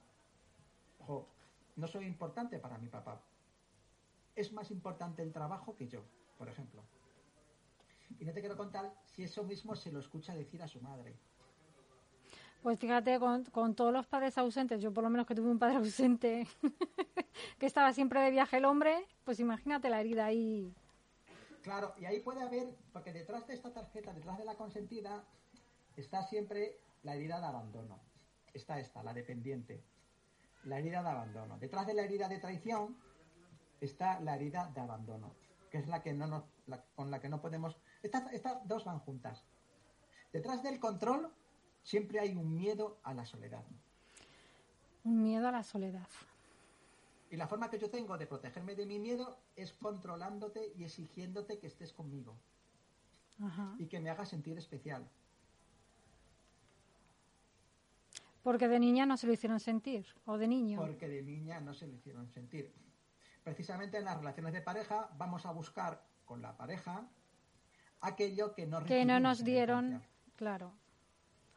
Ojo, 1.00 1.28
no 1.76 1.88
soy 1.88 2.06
importante 2.06 2.58
para 2.58 2.78
mi 2.78 2.88
papá 2.88 3.22
es 4.38 4.54
más 4.54 4.70
importante 4.72 5.24
el 5.24 5.34
trabajo 5.34 5.76
que 5.76 5.88
yo, 5.88 6.04
por 6.38 6.48
ejemplo. 6.48 6.84
Y 8.20 8.26
no 8.26 8.32
te 8.32 8.40
quiero 8.40 8.56
contar 8.56 8.94
si 9.04 9.24
eso 9.24 9.44
mismo 9.44 9.76
se 9.76 9.92
lo 9.92 10.00
escucha 10.00 10.34
decir 10.34 10.62
a 10.62 10.68
su 10.68 10.80
madre. 10.80 11.16
Pues 12.62 12.80
fíjate, 12.80 13.20
con, 13.20 13.76
todos 13.76 13.92
los 13.92 14.06
padres 14.06 14.38
ausentes, 14.38 14.82
yo 14.82 14.94
por 14.94 15.04
lo 15.04 15.10
menos 15.10 15.26
que 15.26 15.36
tuve 15.36 15.50
un 15.50 15.60
padre 15.60 15.76
ausente, 15.78 16.48
que 17.58 17.66
estaba 17.66 17.92
siempre 17.94 18.22
de 18.22 18.32
viaje 18.32 18.58
el 18.58 18.66
hombre, 18.66 19.06
pues 19.26 19.40
imagínate 19.40 19.90
la 19.90 20.00
herida 20.00 20.26
ahí. 20.26 20.74
Claro, 21.64 21.94
y 21.98 22.06
ahí 22.06 22.20
puede 22.20 22.42
haber, 22.42 22.76
porque 22.94 23.12
detrás 23.12 23.48
de 23.48 23.56
esta 23.56 23.74
tarjeta, 23.74 24.14
detrás 24.14 24.38
de 24.38 24.46
la 24.46 24.56
consentida, 24.56 25.24
está 25.96 26.24
siempre 26.24 26.78
la 27.04 27.16
herida 27.16 27.40
de 27.40 27.46
abandono. 27.48 28.00
Está 28.54 28.80
esta, 28.80 29.02
la 29.04 29.14
dependiente. 29.14 29.84
la 30.64 30.80
herida 30.80 31.02
de 31.02 31.10
abandono. 31.10 31.58
Detrás 31.58 31.88
de 31.88 31.94
la 31.94 32.04
herida 32.04 32.28
de 32.28 32.40
traición 32.40 32.98
está 33.82 34.20
la 34.20 34.36
herida 34.36 34.72
de 34.74 34.82
abandono, 34.82 35.32
que 35.72 35.78
es 35.78 35.88
la 35.88 36.02
que 36.02 36.14
no 36.14 36.28
nos, 36.28 36.44
con 36.96 37.12
la 37.12 37.20
que 37.20 37.30
no 37.30 37.42
podemos. 37.42 37.78
Estas, 38.04 38.32
estas 38.34 38.68
dos 38.68 38.86
van 38.86 39.00
juntas. 39.00 39.44
Detrás 40.34 40.64
del 40.64 40.80
control 40.80 41.32
siempre 41.84 42.20
hay 42.20 42.36
un 42.36 42.54
miedo 42.54 42.98
a 43.04 43.14
la 43.14 43.26
soledad. 43.26 43.64
Un 45.04 45.24
miedo 45.24 45.48
a 45.48 45.52
la 45.52 45.64
soledad. 45.64 46.08
Y 47.30 47.36
la 47.36 47.48
forma 47.48 47.70
que 47.70 47.80
yo 47.80 47.90
tengo 47.90 48.18
de 48.18 48.28
protegerme 48.28 48.76
de 48.76 48.86
mi 48.86 49.00
miedo 49.00 49.38
es 49.56 49.74
controlándote 49.74 50.74
y 50.78 50.84
exigiéndote 50.84 51.60
que 51.60 51.68
estés 51.68 51.92
conmigo. 51.94 52.36
Y 53.78 53.86
que 53.86 54.00
me 54.00 54.10
hagas 54.10 54.30
sentir 54.30 54.58
especial. 54.58 55.08
Porque 58.42 58.68
de 58.68 58.80
niña 58.80 59.06
no 59.06 59.18
se 59.18 59.28
lo 59.28 59.34
hicieron 59.34 59.60
sentir, 59.60 60.06
o 60.26 60.38
de 60.38 60.48
niño. 60.48 60.80
Porque 60.80 61.08
de 61.08 61.22
niña 61.22 61.60
no 61.60 61.74
se 61.74 61.86
lo 61.86 61.94
hicieron 61.94 62.30
sentir. 62.30 62.72
Precisamente 63.48 63.98
en 63.98 64.04
las 64.04 64.18
relaciones 64.18 64.52
de 64.52 64.62
pareja 64.62 65.10
vamos 65.18 65.46
a 65.46 65.52
buscar 65.52 66.04
con 66.26 66.42
la 66.42 66.58
pareja 66.58 67.08
aquello 68.02 68.54
que 68.54 68.66
no, 68.66 68.84
que 68.84 69.06
no 69.06 69.22
nos 69.22 69.42
dieron, 69.42 70.04
claro, 70.36 70.74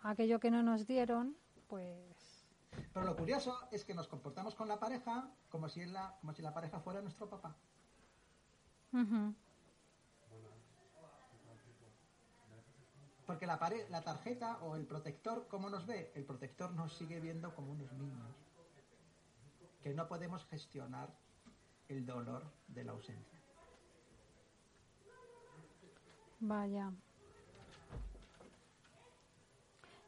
aquello 0.00 0.38
que 0.38 0.52
no 0.52 0.62
nos 0.62 0.86
dieron, 0.86 1.36
pues 1.66 2.46
pero 2.94 3.06
lo 3.06 3.16
curioso 3.16 3.58
es 3.72 3.84
que 3.84 3.92
nos 3.92 4.06
comportamos 4.06 4.54
con 4.54 4.68
la 4.68 4.78
pareja 4.78 5.32
como 5.48 5.68
si, 5.68 5.84
la, 5.84 6.16
como 6.20 6.32
si 6.32 6.42
la 6.42 6.54
pareja 6.54 6.78
fuera 6.78 7.02
nuestro 7.02 7.28
papá. 7.28 7.56
Porque 13.26 13.48
la, 13.48 13.58
la 13.88 14.02
tarjeta 14.02 14.58
o 14.62 14.76
el 14.76 14.86
protector, 14.86 15.48
¿cómo 15.48 15.68
nos 15.68 15.88
ve? 15.88 16.12
El 16.14 16.24
protector 16.24 16.70
nos 16.70 16.96
sigue 16.96 17.18
viendo 17.18 17.52
como 17.52 17.72
unos 17.72 17.92
niños. 17.94 18.36
Que 19.82 19.92
no 19.92 20.06
podemos 20.06 20.44
gestionar 20.44 21.08
el 21.90 22.06
dolor 22.06 22.44
de 22.68 22.84
la 22.84 22.92
ausencia. 22.92 23.38
Vaya. 26.38 26.92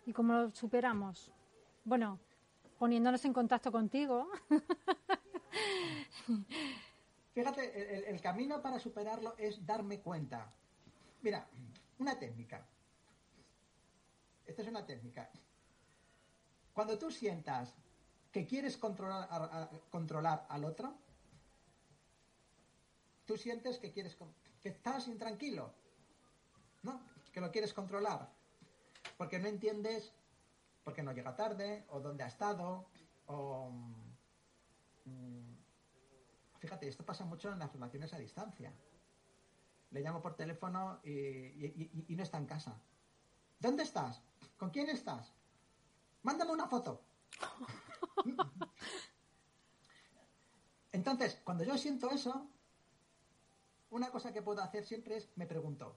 ¿Y 0.07 0.13
cómo 0.13 0.33
lo 0.33 0.51
superamos? 0.53 1.33
Bueno, 1.85 2.21
poniéndonos 2.79 3.25
en 3.25 3.33
contacto 3.33 3.73
contigo. 3.73 4.31
Fíjate, 7.35 8.11
el, 8.11 8.21
camino 8.21 8.63
para 8.63 8.79
superarlo 8.79 9.35
es 9.37 9.67
darme 9.67 10.01
cuenta. 10.01 10.53
Mira, 11.23 11.49
una 11.99 12.19
técnica. 12.19 12.65
Esta 14.47 14.63
es 14.63 14.69
una 14.69 14.87
técnica. 14.87 15.31
Cuando 16.73 16.99
tú 16.99 17.11
sientas 17.11 17.75
que 18.31 18.47
quieres 18.47 18.77
controlar, 18.77 19.69
controlar 19.91 20.47
al 20.49 20.65
otro, 20.65 20.95
tú 23.25 23.37
sientes 23.37 23.79
que 23.79 23.93
quieres 23.93 24.17
que 24.61 24.69
estás 24.69 25.09
intranquilo, 25.09 25.75
¿no? 26.83 27.01
Que 27.33 27.41
lo 27.41 27.51
quieres 27.51 27.73
controlar, 27.73 28.33
porque 29.17 29.39
no 29.39 29.49
entiendes 29.49 30.13
porque 30.85 31.03
no 31.03 31.13
llega 31.13 31.37
tarde, 31.37 31.85
o 31.91 32.01
dónde 32.01 32.25
ha 32.25 32.29
estado, 32.29 32.87
o... 33.27 33.71
Mm, 35.05 35.55
fíjate, 36.59 36.89
esto 36.89 37.05
pasa 37.05 37.25
mucho 37.25 37.53
en 37.53 37.59
las 37.59 37.73
relaciones 37.73 38.13
a 38.13 38.19
distancia. 38.19 38.73
Le 39.91 40.01
llamo 40.01 40.21
por 40.21 40.35
teléfono 40.35 41.01
y, 41.05 42.05
y 42.09 42.17
no 42.17 42.23
está 42.23 42.39
en 42.39 42.47
casa. 42.47 42.81
¿Dónde 43.59 43.83
estás? 43.83 44.23
¿Con 44.57 44.71
quién 44.71 44.89
estás? 44.89 45.33
Mándame 46.23 46.53
una 46.53 46.67
foto. 46.67 47.03
Entonces, 50.93 51.41
cuando 51.45 51.65
yo 51.65 51.77
siento 51.77 52.11
eso, 52.11 52.49
una 53.93 54.11
cosa 54.11 54.33
que 54.33 54.43
puedo 54.43 54.61
hacer 54.63 54.85
siempre 54.85 55.17
es, 55.17 55.31
me 55.37 55.47
pregunto, 55.47 55.97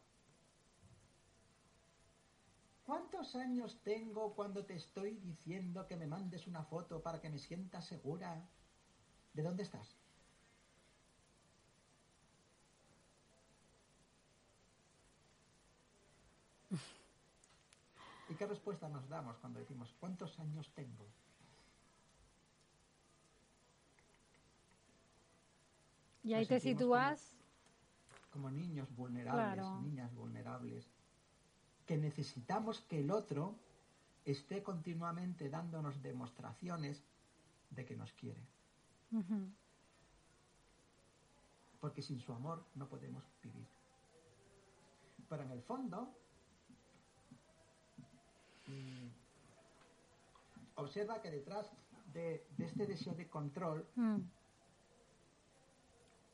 ¿Cuántos 2.86 3.36
años 3.36 3.80
tengo 3.84 4.36
cuando 4.36 4.64
te 4.64 4.76
estoy 4.76 5.16
diciendo 5.16 5.88
que 5.88 5.96
me 5.96 6.06
mandes 6.06 6.46
una 6.46 6.64
foto 6.66 7.02
para 7.02 7.20
que 7.20 7.32
me 7.32 7.40
sienta 7.40 7.82
segura? 7.82 8.48
¿De 9.34 9.42
dónde 9.42 9.64
estás? 9.64 9.98
¿Y 18.30 18.36
qué 18.36 18.46
respuesta 18.46 18.88
nos 18.88 19.10
damos 19.10 19.36
cuando 19.38 19.60
decimos 19.60 19.92
cuántos 20.00 20.40
años 20.40 20.72
tengo? 20.76 21.08
Y 26.24 26.36
ahí 26.36 26.46
te 26.46 26.60
sitúas 26.60 27.36
como, 28.36 28.52
niños 28.52 28.94
vulnerables, 28.96 29.66
niñas 29.82 30.14
vulnerables 30.14 30.86
que 31.86 31.98
necesitamos 31.98 32.82
que 32.82 33.00
el 33.00 33.12
otro 33.12 33.56
esté 34.26 34.62
continuamente 34.62 35.50
dándonos 35.50 36.02
demostraciones 36.02 37.02
de 37.70 37.86
que 37.86 37.96
nos 37.96 38.12
quiere. 38.14 38.42
Porque 41.80 42.02
sin 42.02 42.20
su 42.20 42.34
amor 42.34 42.66
no 42.76 42.90
podemos 42.90 43.24
vivir. 43.42 43.68
Pero 45.30 45.44
en 45.44 45.52
el 45.52 45.62
fondo, 45.62 46.10
mm, 48.68 49.08
observa 50.76 51.22
que 51.22 51.32
detrás 51.32 51.72
de, 52.14 52.46
este 52.58 52.86
deseo 52.86 53.14
de 53.14 53.30
control 53.30 53.88
mm. 53.96 54.18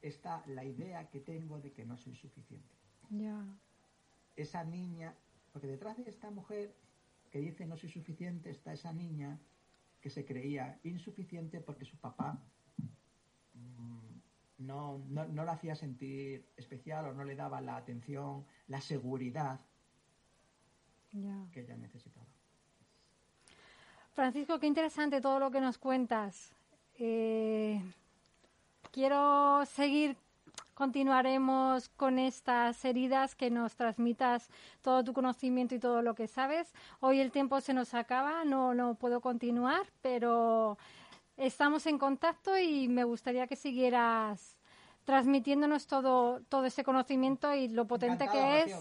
Está 0.01 0.43
la 0.47 0.63
idea 0.63 1.09
que 1.09 1.19
tengo 1.19 1.59
de 1.59 1.71
que 1.71 1.85
no 1.85 1.97
soy 1.97 2.15
suficiente. 2.15 2.75
Esa 4.35 4.63
niña 4.63 5.13
porque 5.51 5.67
detrás 5.67 5.97
de 5.97 6.09
esta 6.09 6.29
mujer 6.31 6.73
que 7.29 7.39
dice 7.39 7.65
no 7.65 7.77
soy 7.77 7.89
suficiente 7.89 8.49
está 8.49 8.73
esa 8.73 8.93
niña 8.93 9.39
que 9.99 10.09
se 10.09 10.25
creía 10.25 10.79
insuficiente 10.83 11.61
porque 11.61 11.85
su 11.85 11.97
papá 11.97 12.41
mm, 13.53 14.65
no, 14.65 14.99
no, 15.09 15.45
la 15.45 15.51
hacía 15.51 15.75
sentir 15.75 16.45
especial 16.57 17.05
o 17.05 17.13
no 17.13 17.23
le 17.23 17.35
daba 17.35 17.61
la 17.61 17.77
atención, 17.77 18.45
la 18.67 18.81
seguridad 18.81 19.59
que 21.51 21.59
ella 21.59 21.75
necesitaba. 21.75 22.25
Francisco, 24.13 24.59
qué 24.59 24.67
interesante 24.67 25.19
todo 25.19 25.39
lo 25.39 25.51
que 25.51 25.59
nos 25.59 25.77
cuentas. 25.77 26.53
Eh, 26.97 27.81
quiero 28.91 29.65
seguir 29.65 30.17
continuaremos 30.73 31.89
con 31.89 32.17
estas 32.17 32.83
heridas, 32.85 33.35
que 33.35 33.51
nos 33.51 33.75
transmitas 33.75 34.49
todo 34.81 35.03
tu 35.03 35.13
conocimiento 35.13 35.75
y 35.75 35.79
todo 35.79 36.01
lo 36.01 36.15
que 36.15 36.27
sabes. 36.27 36.73
Hoy 37.01 37.19
el 37.19 37.31
tiempo 37.31 37.61
se 37.61 37.73
nos 37.73 37.93
acaba, 37.93 38.45
no, 38.45 38.73
no 38.73 38.95
puedo 38.95 39.21
continuar, 39.21 39.85
pero 40.01 40.79
estamos 41.37 41.85
en 41.85 41.99
contacto 41.99 42.57
y 42.57 42.87
me 42.87 43.03
gustaría 43.03 43.45
que 43.45 43.55
siguieras 43.55 44.57
transmitiéndonos 45.03 45.85
todo, 45.85 46.41
todo 46.49 46.65
ese 46.65 46.83
conocimiento 46.83 47.53
y 47.53 47.67
lo 47.67 47.85
potente 47.85 48.27
que 48.31 48.61
es 48.61 48.75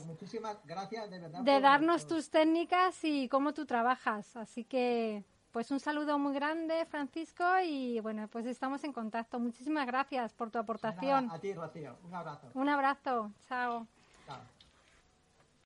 de 1.43 1.61
darnos 1.61 2.07
tus 2.07 2.31
técnicas 2.31 3.05
y 3.05 3.29
cómo 3.29 3.53
tú 3.53 3.67
trabajas. 3.67 4.37
Así 4.37 4.65
que 4.65 5.25
pues 5.53 5.71
un 5.71 5.81
saludo 5.81 6.19
muy 6.19 6.33
grande, 6.33 6.85
Francisco, 6.87 7.45
y 7.65 8.01
bueno, 8.01 8.29
pues 8.29 8.47
estamos 8.47 8.85
en 8.85 8.93
contacto. 8.93 9.39
Muchísimas 9.39 9.87
gracias 9.87 10.33
por 10.33 10.51
tu 10.51 10.59
aportación. 10.59 11.31
a 11.31 11.39
ti, 11.39 11.53
Rocío. 11.55 11.97
Un 12.05 12.15
abrazo. 12.15 12.49
Un 12.55 12.69
abrazo. 12.69 13.33
Chao. 13.49 13.87
Chao. 14.27 14.60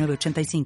85 0.00 0.64